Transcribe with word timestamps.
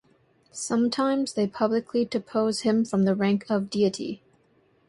Sometimes 0.51 1.33
they 1.33 1.45
publicly 1.45 2.05
depose 2.05 2.61
him 2.61 2.83
from 2.83 3.03
the 3.05 3.13
rank 3.13 3.45
of 3.51 3.69
deity. 3.69 4.23